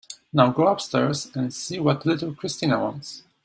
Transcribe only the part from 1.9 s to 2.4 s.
little